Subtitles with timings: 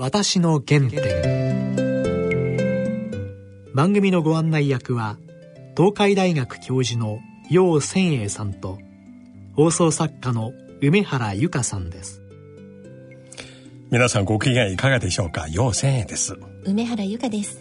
[0.00, 0.94] 私の原点。
[3.74, 5.16] 番組のご案内役は
[5.76, 7.18] 東海大学教授の
[7.50, 8.78] 楊千栄さんと
[9.56, 12.22] 放送作家の梅原由香さんです。
[13.90, 15.48] 皆さんご機嫌いかがでしょうか？
[15.48, 16.36] 楊千栄です。
[16.62, 17.58] 梅原由香です。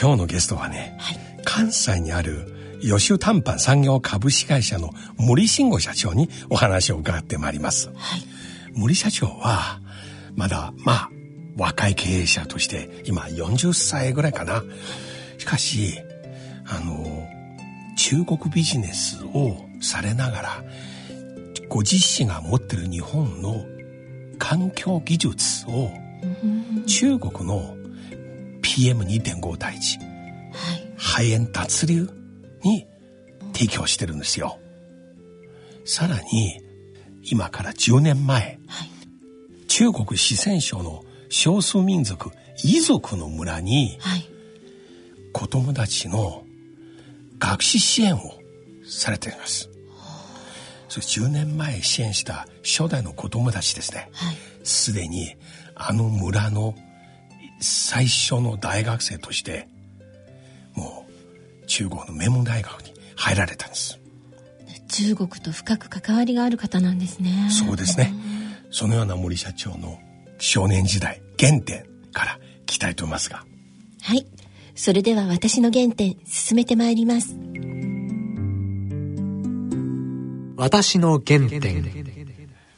[0.00, 8.22] 今日のゲストはね、はい、関西にある吉短パン産業株式会社の森慎吾社長にお話を伺ってまいります、はい、
[8.72, 9.80] 森社長は
[10.36, 11.10] まだまあ
[11.56, 14.62] 若い経営者として今40歳ぐらいかな
[15.38, 15.98] しかし
[16.66, 17.28] あの
[17.96, 20.64] 中国ビジネスをされながら
[21.68, 23.64] ご自身が持ってる日本の
[24.38, 25.90] 環境技術を
[26.86, 27.76] 中国の
[28.62, 32.08] PM2.5 対1、はい、肺炎脱流
[32.62, 32.86] に
[33.52, 34.58] 提供してるんですよ。
[35.84, 36.60] さらに
[37.22, 38.90] 今から10年前、はい、
[39.66, 42.30] 中国四川省の少数民族
[42.64, 44.28] 遺族の村に、はい、
[45.32, 46.44] 子供たちの
[47.38, 48.20] 学習支援を
[48.84, 49.70] されています。
[50.88, 54.10] それ10年前支援した初代の子供たちですね。
[54.64, 55.36] す、で、に
[55.76, 56.74] あの村の
[57.60, 59.68] 最初の大学生として
[60.74, 61.06] も
[61.62, 63.98] う中国の名門大学に入られたんです。
[64.88, 67.48] 中国と深く関わりがある方なんですね。
[67.50, 68.12] そうですね。
[68.72, 70.00] そのような森社長の
[70.40, 73.44] 少年時代原点から聞きたいと思いますが。
[74.02, 74.26] はい。
[74.74, 77.36] それでは私の原点進めてまいります。
[80.56, 81.84] 私の原点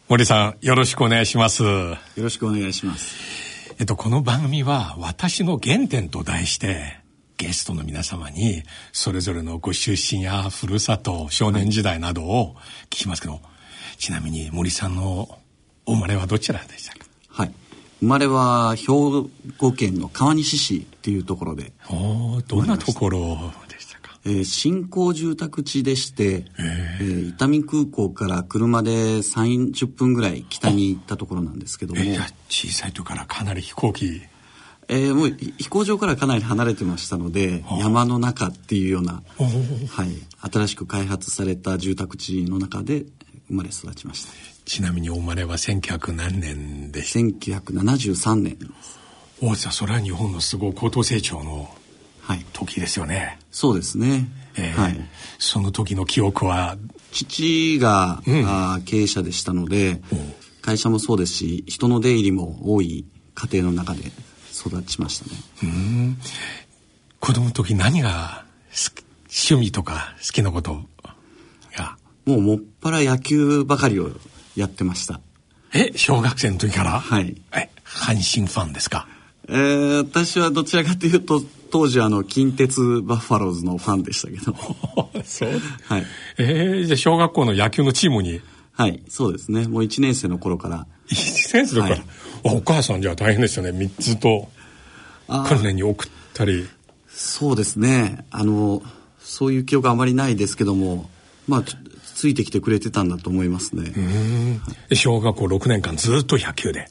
[0.09, 1.63] 森さんよろしくお願いします。
[1.63, 3.75] よろしくお願いします。
[3.79, 6.99] えっと、この番組は私の原点と題して
[7.39, 12.57] ゲストの皆様にそれぞれのご出身やふるさと、少年時代などを
[12.91, 13.41] 聞きますけど、
[13.97, 15.39] ちなみに森さんの
[15.87, 17.02] お生まれはどちらでしたか？
[17.33, 17.55] はい。
[18.01, 18.87] 生まれは兵
[19.59, 21.73] 庫県の川西市っていうところで。
[21.91, 24.19] おどんなところでしたか？
[24.25, 32.01] えー、新興住宅地でして、えー、伊丹空港から車で30分ぐらい北に行ったところなんですけども。
[32.03, 34.23] いや、小さい時からかなり飛行機。
[34.89, 40.09] えー、もう飛行場からかなり離れてましたので、山の中っていうような、はい、
[40.53, 43.07] 新しく開発された住宅地の中で
[43.47, 44.52] 生まれ育ちました。
[44.73, 48.57] ちなみにお生まれは1900何年でした？1973年。
[49.43, 51.69] おじゃそれは日本のすごい高等成長の
[52.55, 53.17] 時ですよね。
[53.17, 54.29] はい、そうですね。
[54.57, 54.99] えー、はい。
[55.39, 56.79] その時の記憶は？
[57.11, 60.01] 父が、うん、あ経営者でしたので、
[60.63, 64.11] 会社もそうですし、人の出入りも多い家庭の中で
[64.55, 65.33] 育ちましたね。
[65.65, 66.17] うん。
[67.21, 68.47] 子供の時何が
[69.25, 70.81] 趣味とか好きなこと
[71.77, 71.99] が？
[72.25, 74.13] もうもっぱら野球ばかりを
[74.57, 75.21] やってました。
[75.75, 77.01] え、小学生の時から？
[77.01, 77.41] はい。
[77.53, 79.07] え、阪神ファンですか？
[79.49, 84.55] えー、私はどちらかというと、当時あの、近鉄バッファローズのファンでしたけど。
[85.25, 85.51] そう？
[85.87, 86.07] はい。
[86.39, 88.41] えー、じゃあ小学校の野球のチームに？
[88.75, 89.67] はい、そうですね。
[89.69, 90.87] もう1年生の頃から。
[91.09, 92.05] 1年生の頃、はい、
[92.45, 93.71] お母さんじゃ大変ですよね。
[93.71, 94.49] 3つと
[95.49, 96.67] 訓練に送ったり。
[97.09, 98.25] そうですね。
[98.31, 98.83] あの、
[99.21, 101.11] そういう記憶あまりないですけども、
[101.47, 101.65] まあ、
[102.23, 103.83] ついてきてくれてたんだと思いますね。
[103.83, 106.87] はい、小学校6年間ずっと野球で。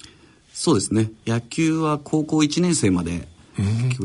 [0.52, 1.10] そうですね。
[1.26, 3.30] 野球は高校1年生まで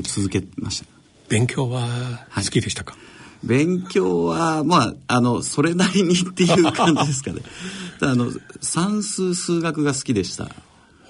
[0.05, 0.87] 続けました。
[1.29, 2.99] 勉強は好きでしたか、は
[3.43, 7.41] い、勉強は、まあ、あの、それなりにっていう感じですかね。
[8.03, 10.45] あの、算数、数学が好きでした。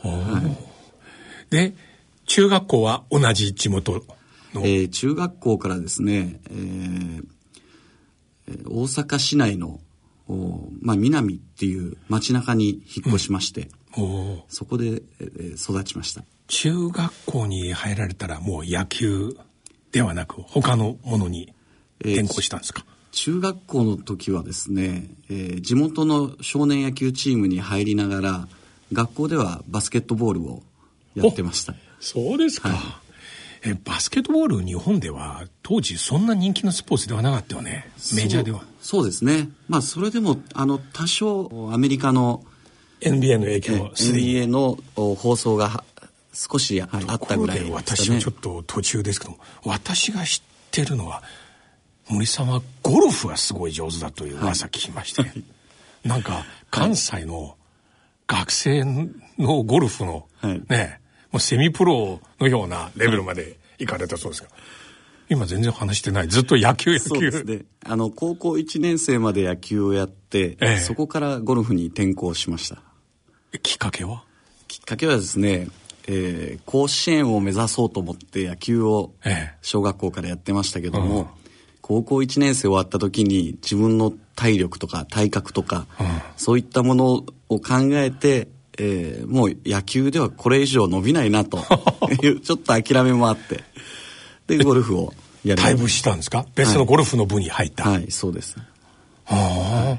[0.03, 0.57] は
[1.51, 1.77] い、で、
[2.25, 4.03] 中学校は同じ地元
[4.55, 7.27] の、えー、中学校からですね、えー、
[8.67, 9.79] 大阪市内の
[10.81, 16.25] まあ、南っていう街中に引っ越しまして、うん、そこで、えー、育ちました。
[16.49, 19.37] 中学校に入られたらもう野球
[19.93, 21.53] ではなく他のものに
[22.01, 28.49] 転校したんですか、えー、中学校の時はですね、えー、地元の少年野球チームに入りながら
[28.93, 30.63] 学校ではバスケットボールを
[31.15, 31.75] やってました。
[31.99, 33.06] そうですか、はい
[33.67, 37.91] えバスケットボール日本では当時そんな人気のスポーツではなかったよね。
[38.15, 38.63] メジャーでは。
[38.81, 39.49] そうですね。
[39.69, 42.45] まあそれでもあの多少アメリカの
[43.01, 45.85] NBA の影響は NBA の放送が
[46.33, 51.23] 少しあったぐらい、ね、私はちょっと途中ですけど私が知ってるのは
[52.09, 55.45] 森さんはゴルフがすごい上手だという噂聞きまして、はい、
[56.05, 57.57] なんか関西の
[58.27, 58.85] 学生
[59.39, 61.01] のゴルフの、はい、ね
[61.37, 64.49] もうセミプロのようなレベルまで行かれたそうですが、
[65.29, 66.29] 今全然話してない。
[66.29, 67.05] ずっと野球野球。
[67.05, 67.65] そうですね。
[67.85, 72.79] あの、高校1年生まで野球をやって、ええそこからゴルフに転向しました。
[73.63, 74.25] きっかけは？
[74.67, 75.69] きっかけはですね、
[76.09, 81.29] えー甲子園を目指そうと思って野球をええ小学校からやってましたけども、
[81.83, 85.87] 高校1年生終わった時に自分の体力とか体格とか、
[86.39, 91.59] そういったものを考えて、えーもう野球ではこれ以上伸びないなと。
[92.23, 93.65] いうちょっと諦めもあって。
[94.47, 95.13] でゴルフを
[95.45, 96.47] やり退部したんですか？
[96.55, 97.89] 別のゴルフの部に入った。
[97.91, 98.57] はいそうです。
[99.25, 99.99] は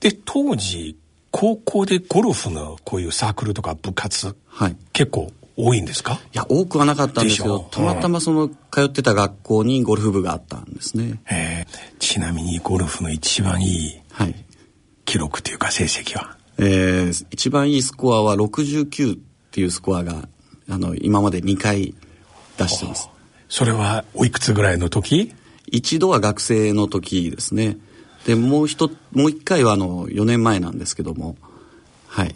[0.00, 0.96] で、当時、
[1.30, 4.76] 高校でゴルフのこういうサークルとか部活、はい。
[4.92, 6.14] 結構多いんですか？
[6.34, 8.54] いや多くはなかったんですけどたまたまその通
[8.86, 11.20] ってた学校にゴルフ部があったんですね。
[11.30, 14.34] えーちなみにゴルフの一番いいはい。
[15.04, 16.36] 記録というか成績は？
[16.62, 19.18] えー一番いいスコアは69っ
[19.50, 20.28] ていうスコアが
[20.68, 21.94] あの今まで2回
[22.58, 23.08] 出してます。
[23.48, 25.34] それはおいくつぐらいの時？
[25.66, 27.78] 一度は学生の時ですね。
[28.26, 31.36] でもう一もう一回はあの4年前なんですけども。
[32.06, 32.34] はい。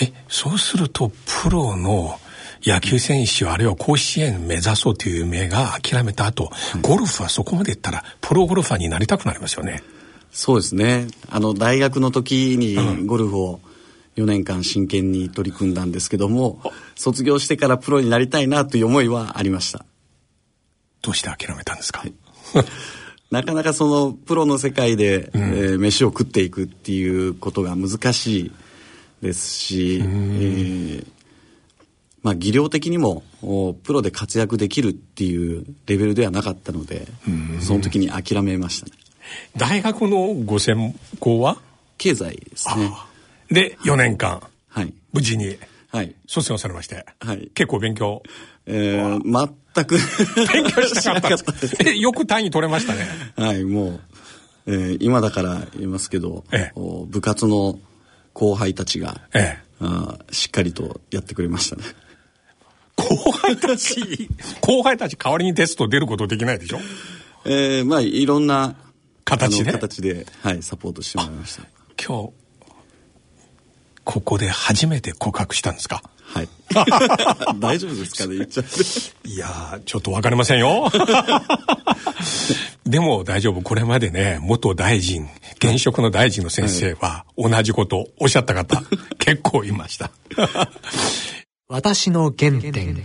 [0.00, 1.10] え、そうすると
[1.42, 2.18] プロの
[2.64, 6.50] 野球選手あるいは甲子園目指そうという夢が諦めた後、
[6.82, 9.82] ゴルフはそこまでいったらプロゴルファーになりたくなりますよね。
[10.32, 11.08] そうですね。
[11.28, 13.60] あの大学の時にゴルフを
[14.16, 16.60] 4年間真剣に取り組んだんですけども
[16.94, 19.84] 卒業してからプロになりたいなという思いはありました。
[21.02, 22.04] どうして諦めたんですか、
[23.30, 28.52] なかなかそのプロの世界で、えー飯を食っていくっていうことが難しい
[29.22, 31.06] ですし、えー
[32.22, 37.06] まあ、技量的にもおプロで活躍できるっていうレベルではなかったので、
[37.60, 38.92] その時に諦めましたね
[39.56, 41.58] 大学のご専攻は？
[41.98, 42.90] 経済ですね。
[43.50, 44.92] で、4年間、はい。
[45.12, 45.56] 無事に
[45.92, 47.50] はい、卒業されまして、はい。
[47.54, 48.22] 結構勉強。
[48.66, 49.96] えー全く。
[50.52, 51.90] 勉強しなかった。
[51.90, 53.06] よく単位取れましたね。
[53.36, 54.00] はいもう、
[54.66, 56.72] えー今だから言いますけど、ええ。
[56.76, 57.78] お部活の
[58.32, 59.58] 後輩たちが、ええ。
[59.80, 61.82] あーしっかりとやってくれましたね。
[62.96, 64.28] 後輩たち、
[64.60, 66.78] 後輩たち代わりにテスト出ることできないでしょ？
[67.46, 68.76] えー、まあいろんな
[69.30, 71.62] 形で形で、はい、サポートしてもらいました。
[72.02, 72.32] 今日、
[74.04, 76.02] ここで初めて告白したんですか？
[76.32, 76.48] はい。
[77.60, 78.36] 大丈夫ですかね？
[78.36, 79.28] 言っちゃって。
[79.28, 80.90] いやー、ちょっとわかりませんよ。
[82.86, 83.62] でも大丈夫。
[83.62, 88.82] これまでね、元大臣、現職の大臣の先生は同じことおっしゃった方、
[89.18, 90.10] 結構いました。
[91.68, 92.96] 私の原点。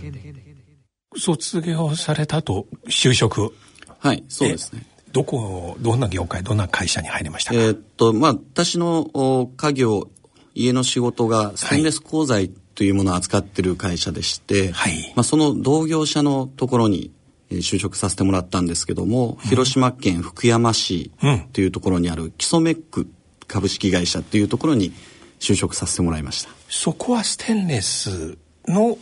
[1.18, 3.52] 卒業された後、就職。
[3.98, 4.82] はいそうですね。
[4.84, 10.10] えどこ、どんな業界、どんな会社に入りましたか、えーっとまあ私のお家業
[10.54, 15.12] 家の仕事がステンレス鋼材というものを扱ってる会社でして、はい。
[15.16, 17.12] まあ、その同業者のところに
[17.48, 21.10] えー就職させてもらったんですけども、広島県福山市
[21.54, 23.08] というところにある基礎メック
[23.46, 24.92] 株式会社というところに
[25.40, 26.50] 就職させてもらいました。
[26.68, 28.36] そこはステンレス
[28.68, 28.98] の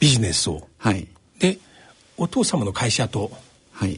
[0.00, 0.66] ビジネスを。
[0.78, 1.06] はい。
[1.38, 1.58] で、
[2.16, 3.49] お父様の会社とはい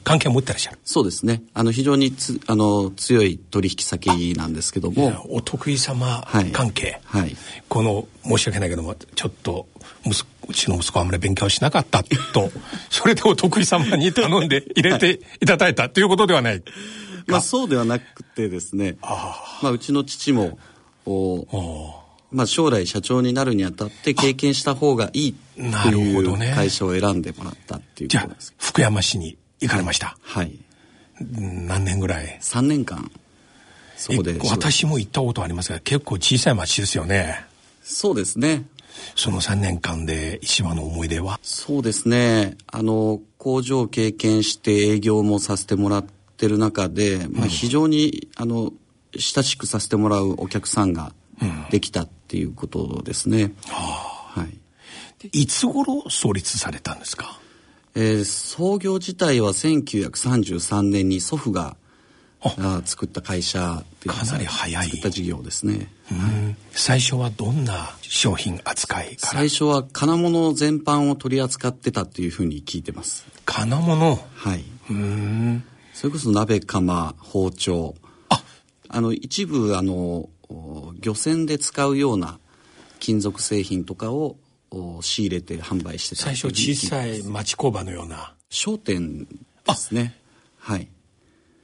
[0.04, 0.78] 関係を持ってらっしゃる。
[0.84, 1.42] そうですね。
[1.54, 5.26] あの非常につあの強い取引先なんですけども。
[5.28, 6.52] お得意様はい。
[6.52, 7.36] 関係、はい。
[7.68, 9.66] この申し訳ないけどもちょっと
[10.04, 12.50] 息子うちの息子はあんまり勉強しなかったと。
[12.90, 15.46] それでお得意様に頼んで入れてい。
[15.46, 16.62] ただいたということではない。
[17.26, 18.96] まあそうではなくてですね。
[19.02, 20.58] まあうちの父も
[21.06, 21.46] お
[22.30, 26.48] まあ将来社長になるにあたって経験した方がいいとなるほどね。
[26.48, 30.58] いう会社を選んでもらったっていうじゃあことです福山市に行かれました、はい。
[31.20, 33.10] うん何年ぐらい？3年間。
[33.96, 37.44] そこでえ私も行ったことありますが結構小さい町ですよね。
[37.82, 38.64] そうですね。
[39.14, 41.38] その3年間で一番の思い出は？
[41.42, 42.56] そうですね。
[42.66, 46.04] あの工場を経験して営業もさせてもらっ
[46.36, 48.72] てる中で、まあ、非常にあの
[49.16, 51.12] 親しくさせてもらうお客さんが
[51.70, 54.46] できたっていうことですね、は
[55.22, 55.28] い。
[55.32, 57.38] いつ頃創立されたんですか？
[57.94, 61.76] えー創業自体は1933年に祖父が
[62.40, 64.84] あ作った会社かなり早い。
[64.86, 66.56] 作った事業ですね、うん。
[66.72, 69.38] 最初はどんな商品扱いから？
[69.38, 73.24] 最初は金物全般を取り扱ってたっていうふうに聞いてます。
[73.44, 74.18] 金物？
[74.34, 74.64] はい。
[74.90, 75.62] うん。
[75.94, 77.94] それこそ鍋釜包丁。
[78.88, 79.00] あ！
[79.00, 82.40] の一部あのお漁船で使うような
[82.98, 84.36] 金属製品とかをお
[85.02, 86.22] 仕入れて販売してた。
[86.22, 88.34] 最初小さい町工場のような。
[88.50, 90.14] 商店ですね。
[90.58, 90.88] はい。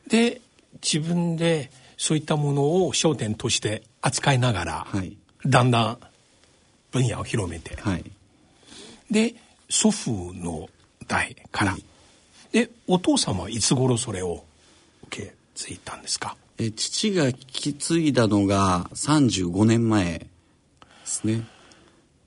[0.09, 0.41] で
[0.83, 5.17] 自分でそういったものを商店として扱いながら、はい。
[5.47, 5.99] だんだん
[6.91, 8.05] 分野を広めて、はい。
[9.11, 9.35] で
[9.69, 10.69] 祖父の
[11.07, 11.77] 代から、
[12.53, 14.45] でお父様はいつ頃それを
[15.09, 16.37] 受け継いだんですか？
[16.59, 20.27] え父が引き継いだのが35年前で
[21.05, 21.47] すね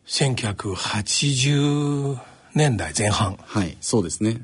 [0.08, 2.18] 1980
[2.54, 3.38] 年代前半。
[3.44, 4.42] はいそうですね。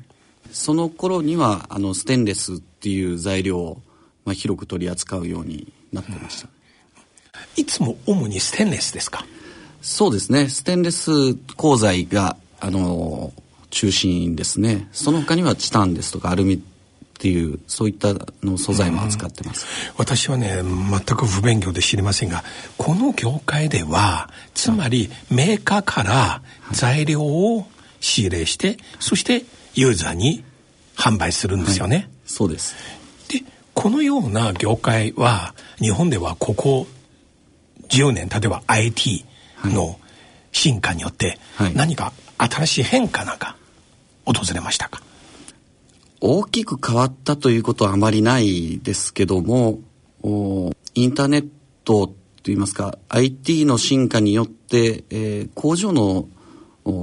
[0.52, 3.82] その頃にはあのステンレスっていう材料を、
[4.24, 6.48] まあ、広く取り扱うようになってました、
[7.56, 9.26] いつも主にステンレスですか？
[9.82, 10.48] そうですね。
[10.48, 13.32] ステンレス鋼材があの
[13.70, 14.88] 中心ですね。
[14.92, 16.62] その他にはチタンですとかアルミ
[17.18, 22.44] っていうそういったの素材も扱ってます、私はね全く不勉強で知りませんが
[22.76, 27.66] この業界ではつまりメーカーから材料を
[27.98, 29.42] 仕入れして、そして
[29.74, 30.44] ユーザーに
[30.94, 32.76] 販売するんですよね、はい、そうです。
[33.28, 33.42] で
[33.74, 36.86] このような業界は日本ではここ
[37.88, 39.24] 10年例えば IT
[39.64, 39.98] の
[40.52, 41.40] 進化によって
[41.74, 43.56] 何か新しい変化なんか
[44.24, 45.02] 訪れましたか、
[46.20, 49.80] 大きく変わったということはあまりないですけども
[50.94, 51.48] インターネッ
[51.84, 56.28] トといいますか IT の進化によって、えー、工場の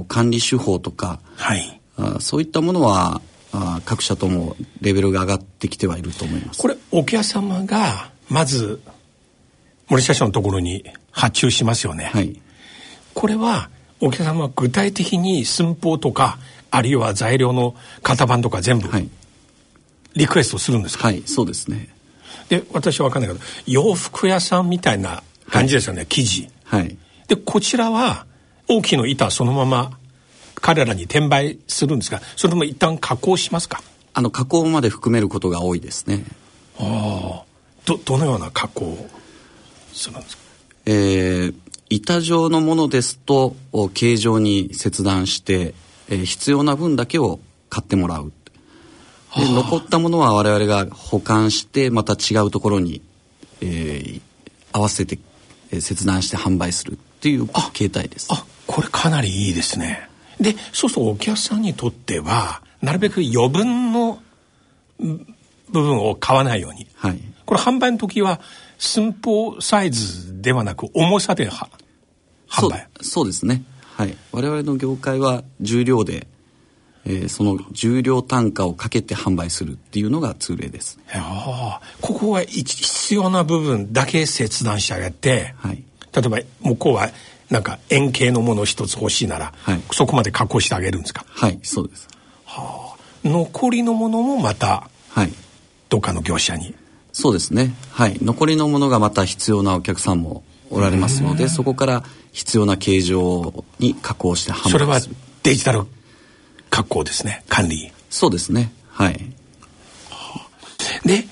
[0.08, 3.20] 管理手法とか、はい、あそういったものは
[3.52, 6.60] あ各社ともレベルが上がってきてはいると思います。
[6.60, 8.80] これお客様がまず
[9.88, 12.40] 森社長のところに発注しますよね、はい、
[13.14, 13.70] これは
[14.00, 16.38] お客様は具体的に寸法とか
[16.76, 18.88] あるいは材料の型番とか全部
[20.14, 21.08] リクエストするんですか？
[21.08, 21.88] はいそうですね。
[22.50, 26.50] で私は分かんないけど洋服屋さんみたいな感じですよね、はい、生地。
[26.64, 26.96] はい。
[27.28, 28.26] でこちらは
[28.68, 29.98] 大きの板そのまま
[30.54, 33.82] 彼らに転売するんですがそれとも一旦加工しますか？
[34.12, 36.24] あの加工まで含めることが多いですね。
[36.78, 37.46] ああ。
[37.86, 39.08] どどのような加工を
[39.92, 40.42] するんですか？
[40.86, 41.54] えー、
[41.88, 43.56] 板状のものですと
[43.94, 45.74] 形状に切断して、
[46.08, 48.32] えー、必要な分だけを買ってもらう。
[49.36, 53.02] で残ったものは我々が保管してまた違うところに、
[53.60, 54.20] えー、
[54.72, 55.18] 合わせて、
[55.70, 58.28] えー、切断して販売するっていう形態です。
[58.30, 60.08] あこれかなりいいですね。
[60.40, 64.20] でそうするとお客さんにとってはなるべく余分の
[64.98, 65.26] 部
[65.70, 68.40] 分を買わないように、はい、これ販売の時は
[68.78, 71.68] 寸法サイズではなく重さで販
[72.70, 72.88] 売。
[73.00, 73.64] そうですね
[73.96, 74.16] はい。
[74.30, 76.26] 我々の業界は重量で、
[77.06, 80.98] えー、その重量単価をかけて販売するっていうのが通例です。
[82.02, 87.08] ここは必要な部分だけ切断してあげて、はい、例えば向こうは
[87.48, 91.24] なんか円形のもの一つ欲しいなら、はい、そこまで加工してあげるんですか？
[91.28, 92.08] はいそうです、
[92.44, 95.32] はあ、残りのものもまた、はい、
[95.88, 96.74] どっかの業者に？
[97.12, 97.72] そうですね。
[97.92, 98.18] はい。
[98.20, 104.70] 残りのものがまた必要なお客さんもおられますのでそこから必要な形状に加工して販売する。
[104.72, 105.00] それは
[105.42, 105.84] デジタル
[106.70, 107.92] 加工ですね管理。
[108.10, 108.72] そうですね。
[108.90, 109.12] はい、
[110.10, 110.48] は
[111.04, 111.24] あ、で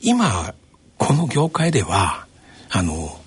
[0.00, 0.54] 今
[0.98, 2.26] この業界では
[2.70, 3.18] あの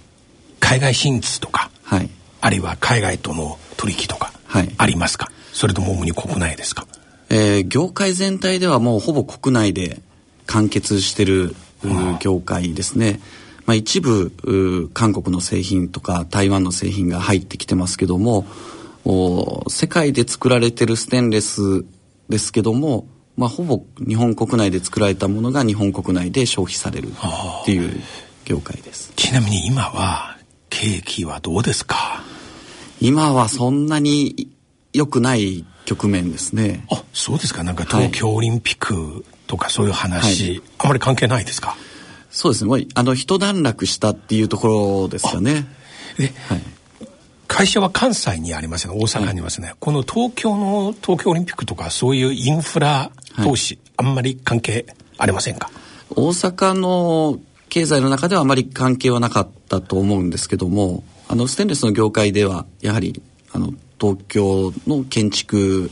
[0.60, 2.10] 海外進出とかはい、
[2.42, 4.32] あるいは海外との取引とか
[4.78, 6.86] ありますか、はい、それとも主に国内ですか、
[7.30, 10.00] えー、業界全体ではもうほぼ国内で
[10.46, 11.56] 完結してる
[12.20, 13.20] 業界ですね、
[13.70, 18.48] まあ、一部韓国の製品とか台湾の製品が入ってきてますけども
[19.68, 21.86] 世界で作られてるステンレス
[22.30, 23.08] ですけども、
[23.38, 28.02] まあ、ほぼ日本国内で作られたものが日本国内で消費されるっていう
[28.44, 29.14] 業界です。
[29.16, 30.40] ちなみに今は
[30.72, 32.24] 景気はどうですか？
[33.00, 34.52] 今はそんなに
[34.94, 36.88] 良くない局面ですね。
[36.92, 37.64] あそうですか。
[37.64, 41.78] なんか東京オリンピックとかそういう話、はい、あまり関係ないですか？
[42.30, 42.70] そうですね。
[42.70, 45.66] もうあの一段落したっていうところですかね。
[46.18, 46.62] で、はい、
[47.48, 48.94] 会社は関西にありますね。
[48.96, 53.12] 大阪にありますね、はい、この東京の東京オリンピックとかそういうインフラ
[53.44, 54.86] 投資、あんまり関係
[55.18, 55.72] ありませんか？
[56.12, 63.22] 大阪の経済の中ではあまり関係はなかったと思うんですけどもあのステンレスの業界ではやはり
[63.54, 65.92] あの東京の建築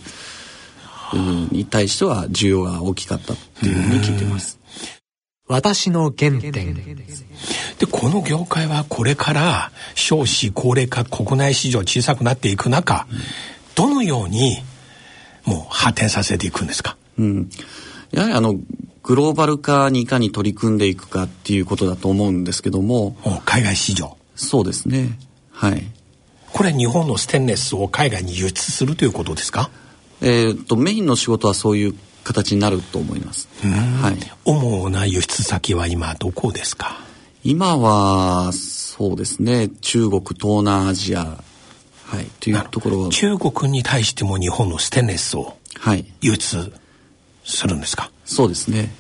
[1.52, 4.57] に対しては需要が大きかったっていうふうに聞いてます。
[5.48, 6.74] 私の原点。
[7.80, 13.18] でこの業界はこれから少子高齢化国内市場小さくなっていく中、うん、
[13.76, 14.58] どのように
[15.46, 17.50] もう発展させていくんですか、うん、
[18.12, 18.56] やはりあの
[19.04, 23.16] グローバル化にいかに取り組んでいくかっていうことだと思うんですけども。
[23.46, 24.18] 海外市場。
[24.36, 25.18] そうですね。
[25.52, 25.84] はい。
[26.52, 29.70] これ日本のステンレスを海外に輸出するということですか？
[30.20, 31.96] えーと、メインの仕事はそういう
[32.28, 37.00] 形になると思います、はい、主な輸出先は今どこですか？
[37.44, 41.42] 今はそうですね中国東南アジア。
[42.06, 42.26] はい。
[42.40, 45.58] というところ中国に対しても日本のステンレスを
[46.22, 46.74] 輸出
[47.44, 48.92] するんですか、はいそうですね。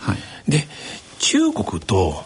[0.00, 0.66] はい、で
[1.20, 2.24] 中国と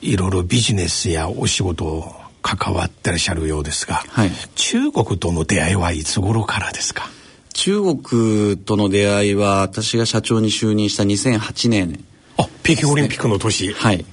[0.00, 4.30] いろいろビジネスやお仕事を関わってらっしゃるようですが、はい。
[4.54, 7.08] 中国との出会いはいつ頃からですか？
[7.52, 12.04] 中国との出会いは私が社長に就任した2008年。
[12.38, 14.04] あ北京オリンピックの年、はい。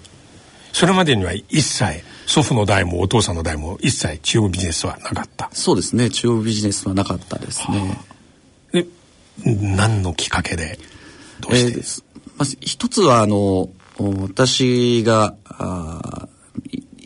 [0.74, 5.50] それまでには一切祖父の代もお父さんの代も一切中国ビジネスはなかった。
[5.52, 6.10] そうですね。
[6.10, 7.98] 中国ビジネスはなかったですね。
[8.72, 8.86] で
[9.46, 10.78] 何のきっかけで
[11.40, 12.04] どうして、えーす。
[12.38, 13.72] まず一つはあのお
[14.22, 16.28] 私があ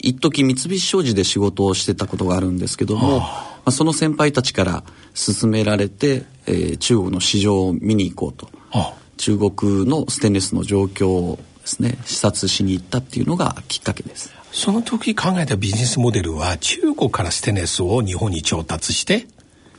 [0.04, 4.84] 一時三菱商事で仕事をしてたことがあるんですけども、まあ、その先輩たちから
[5.16, 8.50] 勧められて、えー中国の市場を見に行こうと。
[8.72, 8.94] あ。
[9.18, 14.34] 中国のステンレスの状況をですね視察しに行ったっていうのがきっかけです。
[14.52, 19.28] その時考えたビジネスモデルは中国からステンレスを日本に調達して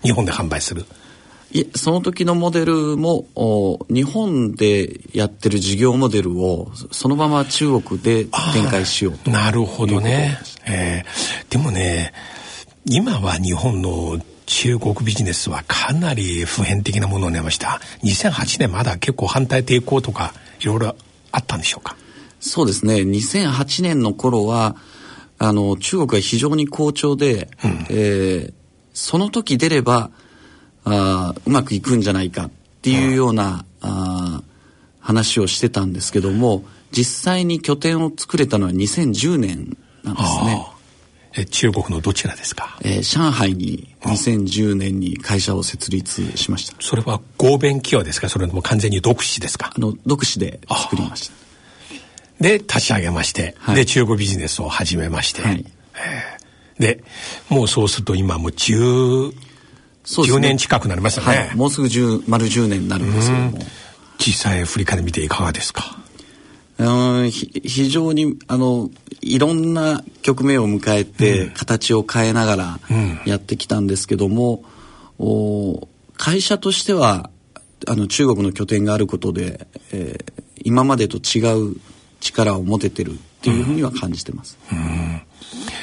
[0.03, 0.85] 日本で販売する。
[1.53, 10.39] いえその時のモデルもお日本でやってる事業モデルをそのまま中国で展開しようとなるほどね。
[10.67, 12.13] えーでもね、
[12.87, 17.81] 今は日本の中国ビジネスはかなり普遍的なものになりました。
[18.03, 20.97] 2008年まだ結構反対抵抗とかいろいろ
[21.33, 21.97] あったんでしょうか？
[22.41, 24.77] そうですね2008年の頃は
[25.39, 27.49] あの中国が非常に好調で、
[27.91, 28.55] えー
[28.97, 30.13] その時出れば
[30.85, 32.51] あーうまくいくんじゃないかっ
[32.81, 34.45] ていうような、あー
[35.01, 40.65] 話をしてたんですけども実際に拠点を作れたのは2010年なんですね。
[41.37, 42.79] え中国のどちらですか？
[42.83, 46.75] えー上海に2010年に会社を設立しました。
[46.81, 48.29] それは合弁企業ですか？
[48.29, 49.73] それとも完全に独自ですか？
[49.77, 51.35] あの、独自で作りました。
[52.41, 55.65] で、立ち上げまして、はいで、中国ビジネスを始めまして、はい
[56.79, 57.05] で、
[57.49, 59.33] もうそうすると今もう10、
[60.05, 61.27] そうね10年近くなりましたね。
[61.27, 61.57] はい。
[61.57, 63.59] もうすぐ10、丸10年になるんですけども。
[64.19, 65.97] 実際振り返ってみていかがですか？
[66.79, 68.91] う非常にあの
[69.21, 72.81] いろんな局面を迎えて、形を変えながら
[73.25, 74.65] やってきたんですけども、
[75.19, 77.31] お会社としては
[77.87, 80.35] あの中国の拠点があることで、えー
[80.67, 81.41] 今までと違
[81.73, 81.77] う
[82.21, 84.57] 力を持ててるっていうふうには感じてます。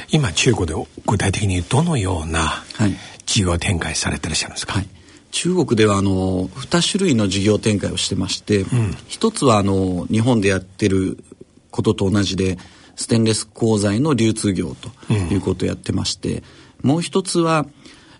[0.10, 0.74] 今中国で
[1.06, 2.96] 具体的にどのようなはい。
[3.32, 4.88] 事業展開されてらっしゃるんですか、はい、
[5.32, 8.66] 中国ではあの2種類の事業展開をしてまして、
[9.08, 11.24] 一つはあの日本でやってる
[11.72, 12.58] ことと同じで
[12.96, 14.76] ステンレス鋼材の流通業
[15.08, 16.44] ということをやってまして、
[16.84, 17.66] もう一つは、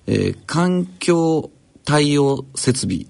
[0.08, 1.52] えー環境
[1.84, 3.06] 対応設備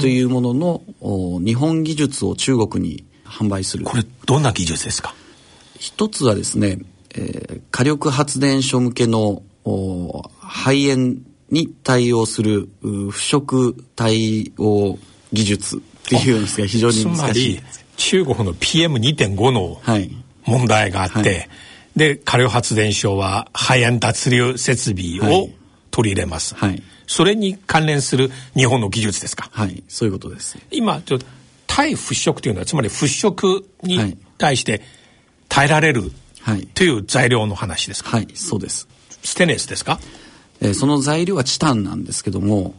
[0.00, 3.84] というものの、お日本技術を中国に販売する。
[3.84, 5.14] これどんな技術ですか？
[5.78, 6.78] 一つはですね、
[7.14, 11.16] えー火力発電所向けのお肺炎
[11.50, 14.98] に対応するう腐食対応
[15.32, 17.56] 技術っていうんですが非常につま難しい。
[17.56, 17.62] り
[17.96, 20.10] 中国の PM2.5 のはい。
[20.44, 21.48] 問題があって、はい。
[21.96, 25.56] で火力発電所は肺炎脱流設備をはい。
[25.90, 26.82] 取り入れます、はい。
[27.08, 29.50] それに関連する日本の技術ですか？
[29.52, 29.82] はい。
[29.88, 30.56] そういうことです。
[30.70, 31.26] 今ちょっと
[31.66, 34.16] 対腐食というのはつまり腐食はにい。
[34.38, 34.82] 対して
[35.48, 36.66] 耐えられるはい。
[36.68, 38.28] という材料の話ですか、はい。
[38.34, 38.88] そうです、
[39.22, 39.98] ステンレスですか？
[40.60, 42.74] えーその材料はチタンなんですけども。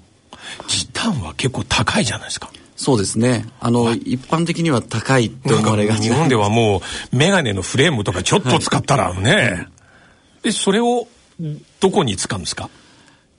[0.68, 2.52] チタンは結構高いじゃないですか。
[2.76, 3.46] そうですね。
[3.60, 6.02] あの一般的には高いって思われがち。
[6.02, 6.82] 日本ではも
[7.14, 9.68] うメガネのフレームとかちょっと使ったらね、
[10.42, 11.08] でそれを
[11.80, 12.70] どこに使うんですか？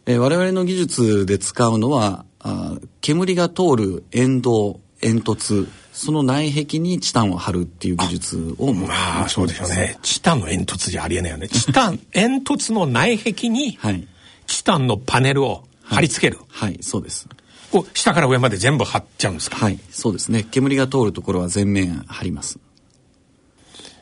[0.07, 9.99] えー我々の技術で使うのはあー煙が通る煙道煙突その内壁にチタンを貼るっていう技術を持ってまあそうでしょうね。
[10.03, 11.49] チタンの煙突じゃありえないよね。
[11.49, 14.07] チタン煙突の内壁にはい
[14.53, 16.79] チタンのパネルを貼り付ける、はい。
[16.83, 17.27] そうです。
[17.71, 20.47] こう下から上まで全部貼っちゃうんですか、はいそうですね。
[20.51, 22.59] 煙が通るところは全面貼ります。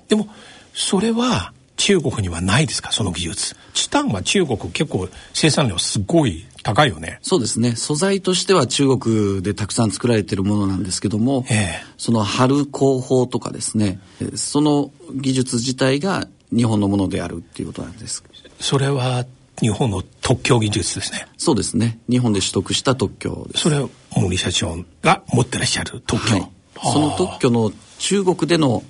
[0.09, 0.27] でも
[0.75, 2.91] それは中国にはないですか？
[2.91, 3.55] その技術。
[3.75, 7.21] チタンは中国結構生産量すごい高いよね。
[7.23, 7.77] そうですね。
[7.77, 11.83] 素材としては中国でたくさん作られているものなんですけども、ええ。
[11.97, 14.01] その貼る工法とかですね。
[14.21, 18.25] えーその技術自体が日本のものであるっていうことなんです。
[18.59, 19.25] それは
[19.61, 21.27] 日本の特許技術ですね。
[21.37, 21.99] そうですね。
[22.09, 23.62] 日本で取得した特許です。
[23.64, 26.51] それを森社長が持ってらっしゃる特許、はい、
[26.92, 28.83] その特許の中国での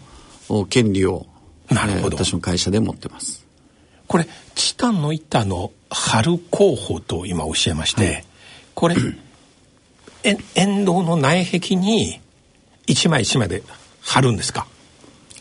[0.48, 1.26] お権利を
[1.70, 2.16] なるほど。
[2.16, 3.44] えー私の会社で持ってます。
[4.06, 8.24] これチタンの板の貼る工法と今おっしゃいまして、
[8.74, 8.96] これ
[10.24, 12.20] え沿道の内壁に
[12.86, 13.62] 一枚一枚で
[14.00, 14.66] 貼るんですか？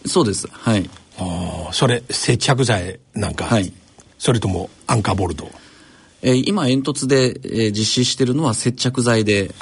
[0.05, 0.47] そうです。
[0.51, 0.89] はい。
[1.17, 3.73] あーそれ接着剤なんか、はい
[4.19, 5.49] それともアンカーボルド
[6.21, 9.55] えー今煙突で、えー実施しているのは接着剤で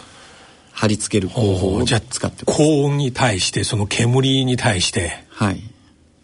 [0.74, 5.62] 貼り付ける工法をじゃあ使ってます高温に対してその煙に対してはい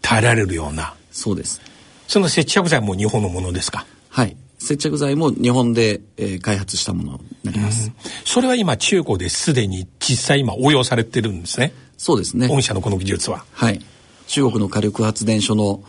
[0.02, 0.94] 耐えられるような？
[1.10, 1.62] そうです
[2.06, 3.86] その接着剤も日本のものですか？
[4.10, 4.36] はい。
[4.58, 7.90] 接着剤も日本で、えー開発したものになります。
[8.24, 11.72] それは今中古ですでに実際今応用されてるんですね？
[11.96, 12.48] そうですね。
[12.48, 13.44] 御社のこの技術は。
[13.52, 13.80] はい。
[14.26, 15.82] 中国の火力発電所の、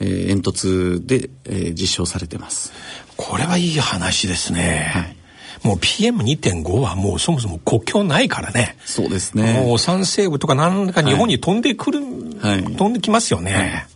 [0.00, 2.72] えー煙突で、えー実証されてます。
[3.16, 4.90] これはいい話ですね。
[4.92, 5.16] はい
[5.62, 8.76] もう PM2.5 はもうそもそも国境ないからね。
[8.86, 9.60] そうですね。
[9.62, 12.00] もう酸性部とか何か日本に飛んでくる、
[12.40, 13.86] はい飛んできますよね。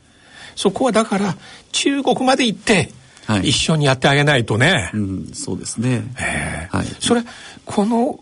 [0.57, 1.37] そこはだから
[1.73, 2.91] 中国まで行って、
[3.27, 4.91] はい一緒にやってあげないとね。
[4.93, 6.03] うん、そうですね。
[6.21, 6.87] ええはい。
[7.01, 7.23] それ、
[7.65, 8.21] この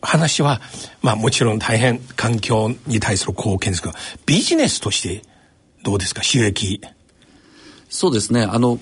[0.00, 0.60] 話は、
[1.02, 5.22] まあもちろん大変環境に対する貢献ですけど、ビジネスとして
[5.82, 6.22] どうですか？
[6.22, 6.80] 収益。
[7.88, 8.42] そうですね。
[8.42, 8.78] あの、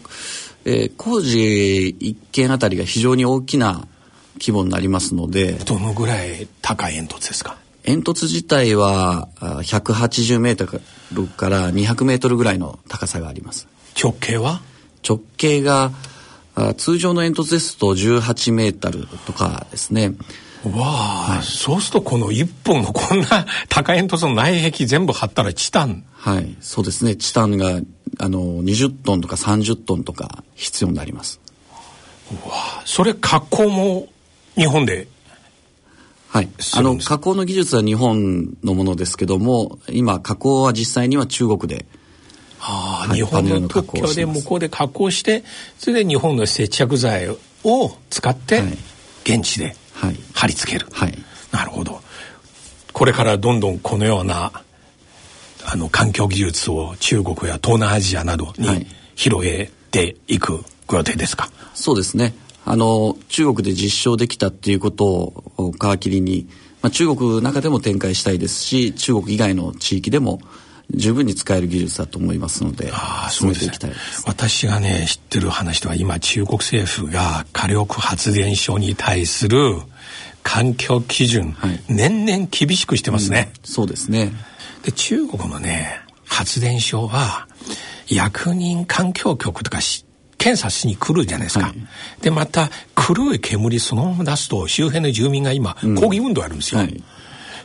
[0.65, 3.87] えー工事一件あたりが非常に大きな
[4.35, 7.57] 規模になりますので、どのぐらい高い煙突ですか？
[7.83, 10.67] 煙突自体はあ180メート
[11.13, 13.67] ルから200メートルぐらいの高さがあります。
[14.01, 14.61] 直径は？
[15.07, 15.93] 直径が
[16.55, 20.13] あ通常の煙突ですと18メートルとかですね。
[20.69, 26.05] わあ、そうするとこの一本のこんな 高い煙突の内壁全部張ったらチタン。
[26.13, 26.55] はい。
[26.61, 27.17] そうですね。
[27.17, 27.81] チタンが
[28.19, 31.41] あの20トンとか30トンとか必要になります。
[32.85, 34.09] それ加工も
[34.57, 35.09] 日本で。
[36.29, 36.49] はい。
[36.75, 41.87] あの、加工の技術は日本のものですけども、今、加工は実際には中国で、
[42.61, 45.43] ああ、はい日本の特許で向こうで加工して、
[45.79, 47.31] それで日本の接着剤
[47.65, 48.79] を使ってはい、
[49.25, 49.77] 現地ではい。
[50.35, 50.87] 貼り付ける。
[50.93, 51.19] はい。
[51.53, 52.01] なるほど。
[52.93, 54.53] これからどんどんこのような、
[55.65, 58.87] あの、環境技術を中国や東南アジアなどにはい
[59.21, 62.33] 広げていくご予定ですか、そうですね。
[62.65, 66.49] あの、中国で実証できたっていうことを皮切りに、
[66.81, 70.41] まあ、中国の中でも展開したいですし、中国以外の地域でも
[70.95, 74.25] 十分に使える技術だと思いますので、ああ、そうですねきたいです。。
[74.27, 79.77] 私がね、知ってる話では今中国政府が火力発電所に対する
[80.43, 83.53] 環境基準、はい年々厳しくしてますね。
[83.63, 84.33] そうですね。
[84.83, 87.47] で、中国のね、発電所は、
[88.09, 90.05] 役人環境局とかし
[90.39, 91.67] 検査しに来るじゃないですか。
[91.67, 91.77] はい
[92.23, 96.81] で、また、黒い煙そのまま出すと、周辺の住民が今、抗議運動やるんですよ。
[96.81, 97.03] はい。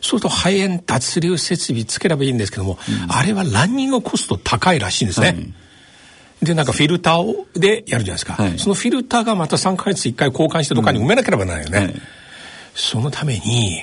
[0.00, 5.26] うすると、肺炎脱流設備つければいいんですけども、あれはランニングコスト高いらしいんですね。
[5.28, 5.52] はい
[6.42, 8.34] で、なんかフィルターをでやるじゃないですか。
[8.34, 11.78] はいそのフィルターがまた3ヶ月1回交換してどっかに埋めなければならないよね。
[11.78, 12.02] はい
[12.76, 13.82] そのために、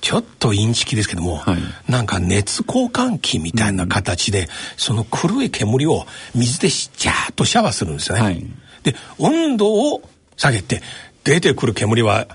[0.00, 1.58] ちょっとインチキですけども、はい。
[1.88, 8.22] なんか熱交換器みたいな形で、その黒い煙を水でしジャーッとシャワーするんですよね。
[8.22, 8.44] はい。
[8.82, 10.02] で、温度を
[10.36, 10.82] 下げて、
[11.22, 12.26] 出てくる煙は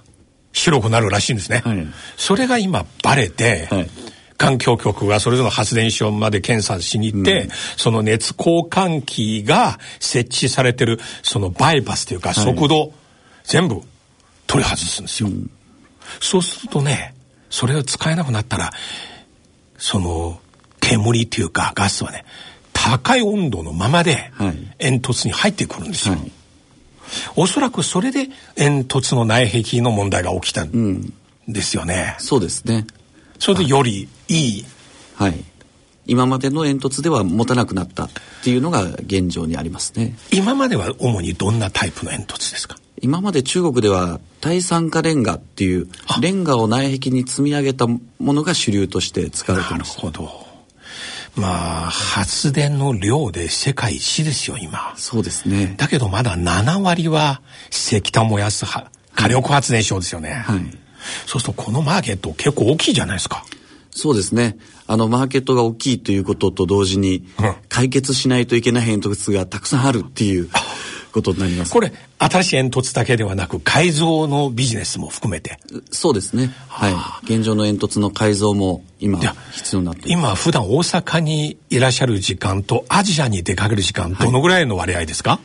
[0.54, 1.62] 白くなるらしいんですね。
[1.66, 1.86] はい。
[2.16, 3.90] それが今バレて、はい。
[4.38, 12.94] 環境局がそれぞれの発電所まで検査しに行って、その熱交換器が設置されてるそのバイパスというか速度、
[13.44, 13.82] 全部
[14.46, 15.30] 取り外すんですよ。
[16.20, 17.13] そうするとね、
[17.50, 18.72] それを使えなくなったら、
[19.78, 20.39] その
[20.80, 22.26] 煙っていうかガスはね、
[22.74, 26.15] 高い温度のままではい煙突に入ってくるんですよ。
[26.15, 26.32] はい
[27.38, 31.13] おそらくそれで煙突の内壁の問題が起きたん
[31.48, 32.15] ですよね。
[32.20, 32.86] そうですね。
[33.39, 34.65] それでよりいい
[35.15, 35.43] はい。
[36.06, 38.10] 今までの煙突では持たなくなったっ
[38.43, 40.15] ていうのが現状にありますね。
[40.32, 42.77] 今までは主にどんなタイプの煙突ですか？
[43.02, 50.00] 今まで中国では耐酸化レンガっていうあレンガを内壁に積み上げたものが主流として使われていなるます。
[50.00, 50.48] ほど。
[51.36, 54.94] まあ、発電の量で世界一ですよ、今。
[54.98, 55.76] そうですね。
[55.78, 60.32] だけどまだ7割は石炭燃やすは火力発電所ですよね。
[60.32, 60.60] はい。
[61.28, 63.46] そうするとこのマーケット結構大きいじゃないですか。
[63.92, 64.58] そうですね。
[64.86, 70.50] あの、マーケットが大きいということと同時にうん、解決しないといけない煙突がたくさんあるっていう
[71.18, 71.74] ことになります。
[71.74, 75.60] これ、新しい煙突だけではなく改造のビジネスも含めて。
[75.92, 76.54] そうですね。
[76.68, 77.34] はい。
[77.36, 79.20] 現状の煙突の改造も今
[79.52, 80.12] 必要になっています。
[80.12, 85.40] 今普段大阪にいらっしゃる時間とアジアに出かける時間、どのぐらいの割合ですか、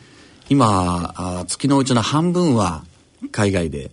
[0.49, 2.83] 今あ、月のうちの半分は
[3.31, 3.91] 海外で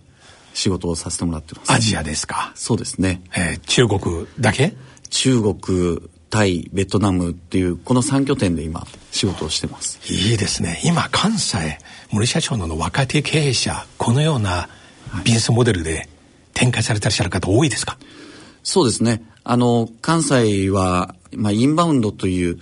[0.53, 1.71] 仕事をさせてもらってます。
[1.71, 3.21] アジアですか、そうですね。
[3.35, 4.73] えー中国だけ？
[5.09, 5.99] 中国、
[6.31, 9.99] タイ、ベトナムっていう、この3拠点で今、仕事をしてます。
[10.11, 10.81] いいですね。
[10.83, 11.77] 今、関西、
[12.11, 14.69] 森社長の若手経営者、このような
[15.23, 16.07] ビジネスモデルで
[16.53, 17.97] 展開されてらっしゃる方多いですか？
[18.63, 19.21] そうですね。
[19.43, 22.59] あの、関西は、まあ、インバウンドという、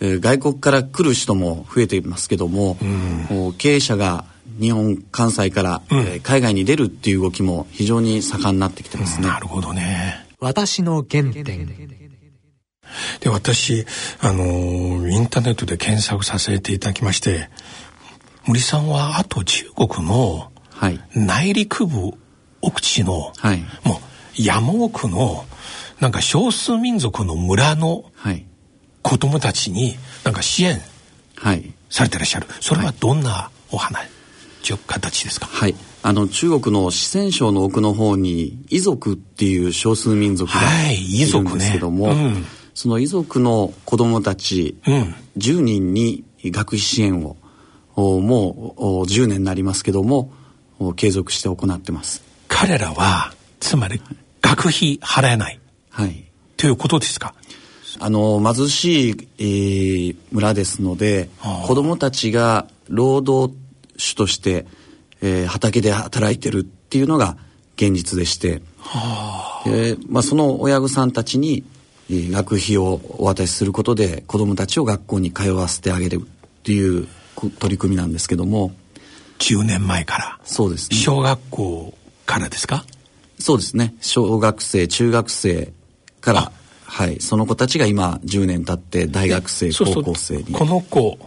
[0.00, 2.76] えー外国から来る人も増えていますけども、
[3.28, 4.24] こう経営者が
[4.60, 9.28] 日本、関西から、えー海外に出るっていう動きも非常に盛んになってきてますね。
[9.28, 10.26] なるほどね。
[10.40, 11.66] 私の原点
[13.20, 13.86] で私
[14.20, 17.48] あのインターネットで検索させていただきまして
[18.46, 21.00] 森さんはあと中国のはい。
[21.14, 22.12] 内陸部
[22.60, 23.60] 奥地の、はい。
[23.84, 25.44] もう山奥の
[26.00, 28.44] なんか少数民族の村のはい。
[29.02, 29.94] 子供たちに
[30.24, 30.80] なんか支援
[31.36, 31.72] はい。
[31.90, 34.08] されてらっしゃるそれはどんなお話、
[34.86, 35.46] 形ですか？
[35.46, 35.74] はい。
[36.02, 47.36] あの、中国の四川省の奥の方に、遺族っていう少数民族がはいいるんですけども、遺族ねうんその遺族の子供たちうん10人に学費支援を、
[47.96, 50.32] おもうお10年になりますけども、
[50.78, 52.22] お継続して行ってます。
[52.48, 54.00] 彼らはつまり
[54.42, 55.58] 学費払えない。
[55.90, 56.24] はい。
[56.56, 57.34] ということですか？
[58.00, 63.54] あの、貧しい、えー村ですのではあ、子供たちが労働
[63.98, 64.66] 種として、
[65.22, 67.36] えー畑で働いてるっていうのが
[67.76, 68.62] 現実でして、
[69.64, 71.73] でまあ、その親御さんたちに、えー
[72.10, 78.72] 学費をお渡しすることで子供たちを学校に通わせてあげるっていうこ取り組みなんですけども、
[79.38, 80.38] 10年前から。
[80.44, 80.96] そうですね。
[80.96, 81.94] 小学校
[82.26, 82.84] からですか？
[83.38, 83.94] そうですね。
[84.00, 85.72] 小学生、中学生
[86.20, 86.52] から、
[86.84, 90.44] はい、その子たちが今10年経って大学生、高校生に。
[90.52, 91.18] この子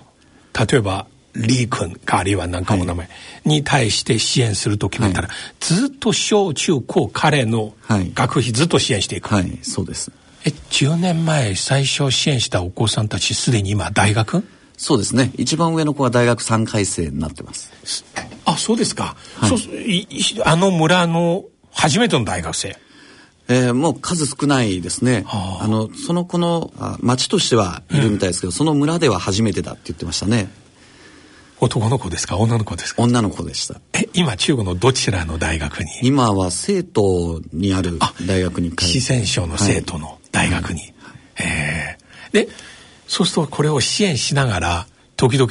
[0.58, 3.10] 例えばリー君かあるいは何かの名前
[3.46, 8.12] に対して支援すると決めたら、ずっと小中高彼のはい。
[8.13, 10.12] 学費ずっと支援していく、はい、そうです。
[10.47, 14.45] え10年前最初支援したお子さんたちすでに今大学？
[14.77, 15.33] そうですね。
[15.36, 18.05] 一番上の子は大学3回生になってます。
[18.45, 20.07] あそうですか、はい。
[20.45, 22.77] あの村の初めての大学生？
[23.49, 25.23] えーもう数少ないですね。
[25.25, 25.65] はあ。
[25.65, 30.47] あの、その子のあ町としてはいるみたいですけど、その村では初めてだって言ってましたね。
[31.60, 32.38] 男の子ですか？
[32.38, 33.01] 女の子ですか？
[33.03, 33.81] 女の子でした。
[33.91, 35.89] え今中国のどちらの大学に？
[36.03, 40.93] 今は生徒にある大学に通四川省の生徒の大学に、
[41.39, 42.47] えーで
[43.08, 45.50] そうするとこれを支援しながら時々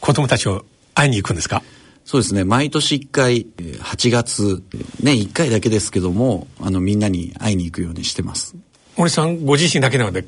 [0.00, 1.62] 子供たちを会いに行くんですか？
[2.04, 2.44] そうですね。
[2.44, 4.62] 毎年1回、えー8月、
[5.00, 8.56] 年1回だけですけども、あの、みんなに会いに行くようにしてます。
[8.96, 10.26] 森さんご自身だけなので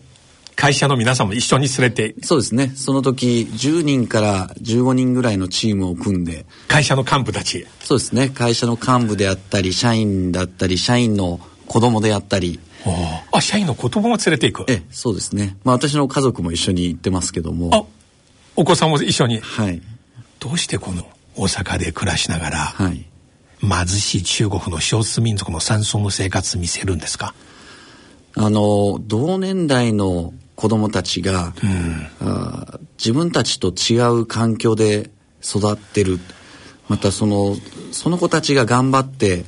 [0.55, 2.15] 会社の皆さんも一緒に連れて？
[2.23, 2.73] そうですね。
[2.77, 8.31] その時、10人から15人ぐらいのチームを組んで、会社の幹部たちそうですね。
[8.31, 12.59] 会社の幹部であったり、社員だったり、社員の子供であったり、
[13.33, 15.57] あ社員の子供も連れて行くええ、そうですね。
[15.64, 17.85] まあ私の家族も一緒に行ってますけども、あ
[18.57, 19.83] お子さんも一緒にはい。
[20.38, 23.05] どうしてこの大阪で暮らしながら、はい。
[23.61, 27.35] 貧しい中国の少数民族の山村の生活見せるんですか？
[28.37, 31.55] あの、同年代の子供たちが、
[32.20, 35.11] あー自分たちと違う環境で
[35.42, 36.18] 育ってる。
[36.88, 37.57] またその、
[37.92, 39.44] その子たちが頑張って、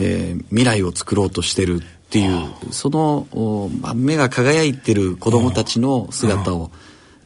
[0.00, 6.70] えー未来を作ろうとしてるっていう、その、おまあ目が輝いてる子供たちの姿を、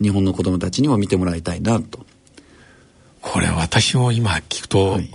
[0.01, 2.05] 日本の子供たちにも見てもらいたいなと。
[3.21, 5.09] これ私も今聞くと、はい。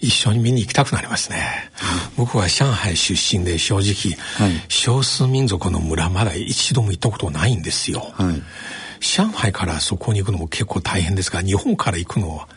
[0.00, 1.70] 一緒に見に行きたくなりますね、
[2.16, 4.16] 僕は上海出身で正直、
[4.48, 4.64] はい。
[4.68, 8.42] 少数民族の村まだ一度も行ったことないんですよ、はい。
[9.00, 12.48] 上海からそこに行くのも結構大変ですが日本から行くのは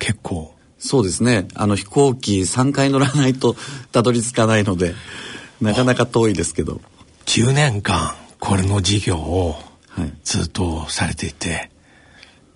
[0.00, 0.55] 結構
[0.86, 1.48] そうですね。
[1.54, 3.56] あの飛行機3回乗らないと
[3.90, 4.94] たどり着かないので、
[5.60, 6.80] なかなか遠いですけど。
[7.26, 9.56] 10年間これの事業を
[9.88, 10.12] はい。
[10.22, 11.70] ずっとされていて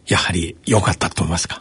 [0.06, 1.60] やはり良かったと思いますか？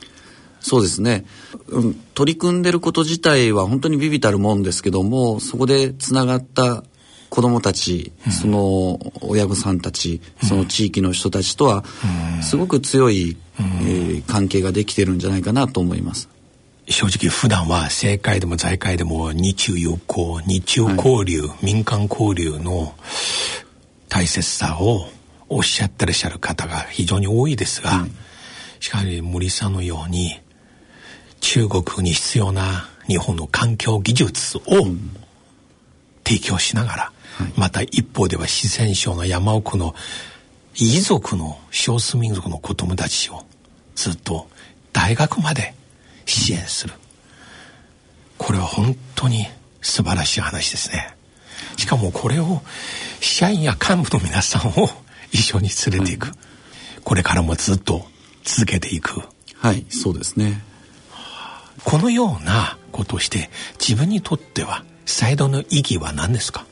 [0.60, 1.26] そうですね、
[1.70, 6.84] うん、取り組んでること自体は本当にビビたるもんですけどもそこでつながった
[7.30, 11.86] 子どもたち、その親御さんたちその地域の人たちとは
[12.42, 16.28] すごく強い、えー関係ができてるんじゃないかなと思います。
[16.90, 22.96] 正直普段は政界でも財界でも日中友好日中交流、民間交流の
[24.10, 25.08] 大切さを
[25.50, 28.08] おっしゃってらっしゃる方が非常に多いですが、
[28.80, 30.42] しかし森さんのように
[31.42, 34.62] 中国に必要な日本の環境技術を
[36.26, 37.12] 提供しながら、
[37.56, 39.94] また一方では四川省の山奥の
[40.74, 43.46] 遺族の少数民族の子供たちを
[43.94, 44.48] ずっと
[44.92, 45.76] 大学まで
[46.30, 46.94] 支援する。
[48.38, 49.48] これは本当に
[49.82, 51.16] 素晴らしい話ですね。
[51.78, 52.62] しかもこれを
[53.20, 54.90] 社員や幹部の皆さんを
[55.32, 56.32] 一緒に連れていく、
[57.04, 58.06] これからもずっと
[58.44, 59.22] 続けていく。
[59.56, 60.64] はい、そうですね。
[61.84, 66.66] このようなことをして自分にとっては最大の意義は何ですか？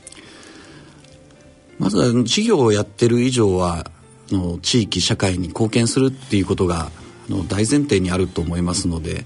[1.80, 3.90] まずは事業をやってる以上は
[4.32, 6.92] あの地域社会に貢献するっていうことがあ
[7.30, 9.26] の大前提にあると思いますので、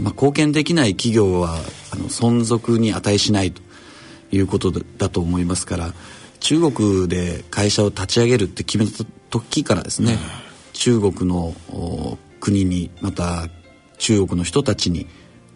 [0.00, 1.56] まあ、貢献できない企業は
[1.92, 3.62] あの存続に値しないと
[4.32, 5.92] いうことだだと思いますから
[6.40, 10.18] 中国で会社を立ち上げるって決めた時からですね、
[10.72, 11.54] 中国の
[12.40, 13.48] 国にまた
[13.98, 15.06] 中国の人たちに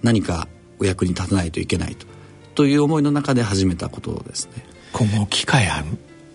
[0.02, 0.46] 何か
[0.79, 2.07] お役に立たないといけないと
[2.55, 4.64] という思いの中で始めたことですね。
[4.92, 5.85] 今後機会あ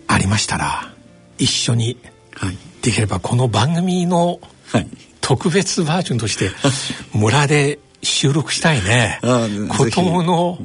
[0.06, 0.92] ありましたら
[1.38, 1.96] 一緒に
[2.82, 4.38] できればこの番組の
[5.22, 6.50] 特別バージョンとして
[7.14, 9.18] 村で収録したいね。
[9.70, 10.58] 子供の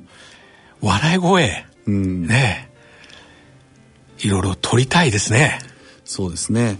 [0.81, 2.69] 笑い声、うん、ね。
[4.19, 5.59] いろいろ撮りたいですね。
[6.03, 6.77] そうですね。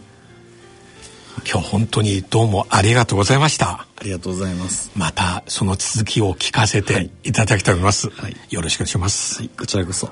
[1.50, 3.88] 今日本当にどうもありがとうございました。
[4.00, 4.92] ありがとうございます。
[4.96, 10.10] またその続きを聞かせていただきたいと思います、はい、よろしくお願いします、はい、こちらこそ。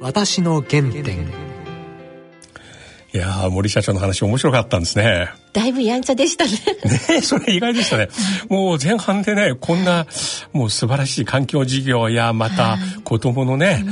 [0.00, 1.30] 私の原点
[3.12, 5.30] いや森社長の話面白かったんですね。
[5.52, 6.52] だいぶやんちゃでしたね。
[7.08, 8.08] ねそれ意外でしたね。
[8.48, 10.06] もう前半でね、こんな、
[10.52, 13.84] もう素晴らしい環境事業や、また子供のね、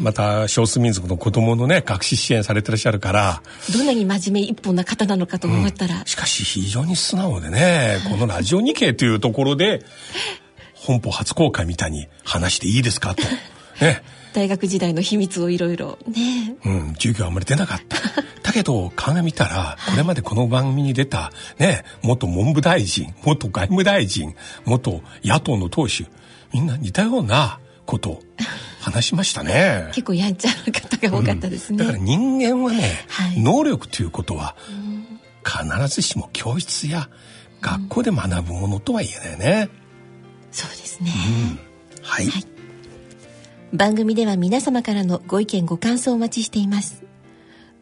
[0.00, 3.42] また少数民族の子供のね、学習支援されてらっしゃるから。
[3.72, 6.00] どんなに真面目一本な方なのかと思ったら。
[6.00, 9.82] うん、しかし非常に素直でね、このラジオ日経というところで、
[10.74, 13.22] 本邦初公開みたいに話していいですかと。
[13.82, 14.02] ね。
[14.32, 16.56] 大学時代の秘密をいろいろね。
[16.64, 17.98] うん、授業あんまり出なかった。
[18.42, 26.08] だけど、鑑みたら、これまでこの番組に出た、ね、元文部大臣、元外務大臣、元野党の党首、
[26.52, 28.22] みんな似たようなことを
[28.80, 29.88] 話しましたね。
[29.88, 31.76] 結構やんちゃな方が多かったですね。
[31.84, 34.56] うん、だから人間はね、はい、能力ということは、
[35.44, 37.08] 必ずしも教室や
[37.60, 39.68] 学校で学ぶものとは言えないね。
[40.50, 41.12] そうですね。
[41.96, 42.57] うん、はい、はい
[43.72, 47.04] 番組では皆様からのご意見ご感想をお待ちしています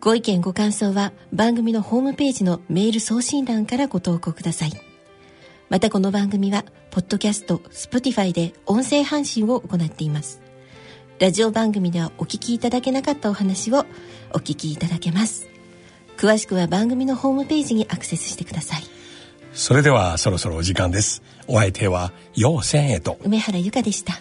[0.00, 4.72] ご意見ご感想は番組のホームページのメール送信欄からご投稿ください。
[5.68, 10.40] またこの番組は、ポッドキャスト、スポティファイで音声配信を行っています。
[11.18, 13.84] ラジオ番組ではお聞きいただけなかったお話を
[14.32, 15.48] お聞きいただけます。
[16.18, 18.84] 詳しくは番組のホームページにアクセスしてください。
[19.54, 21.22] それではそろそろお時間です。
[21.48, 24.20] お相手は、陽千恵と梅原由香でした。